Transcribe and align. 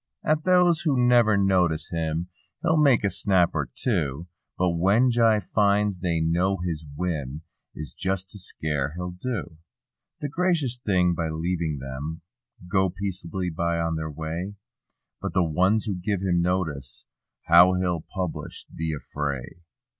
At 0.25 0.45
those 0.45 0.81
who 0.81 0.99
never 1.07 1.37
notice 1.37 1.91
him 1.91 2.29
he'll 2.63 2.75
make 2.81 3.03
a 3.03 3.09
snap 3.11 3.51
or 3.53 3.69
two. 3.75 4.25
But 4.57 4.71
when 4.71 5.11
Jie 5.11 5.39
finds 5.43 5.99
they 5.99 6.19
know 6.19 6.57
his 6.57 6.83
whim 6.97 7.43
is 7.75 7.93
just 7.93 8.31
to 8.31 8.39
scare 8.39 8.95
he'll 8.95 9.11
do 9.11 9.59
The 10.19 10.27
gracious 10.27 10.79
thing 10.83 11.13
by 11.13 11.29
leaving 11.29 11.77
them 11.77 12.21
go 12.67 12.89
peace'bly 12.89 13.77
on 13.79 13.95
their 13.95 14.09
way; 14.09 14.55
But 15.21 15.33
the 15.33 15.43
ones 15.43 15.85
who 15.85 15.93
give 15.93 16.21
him 16.23 16.41
notice—^how 16.41 17.75
he'll 17.79 18.01
publish 18.11 18.65
the 18.73 18.93
affray. 18.95 19.59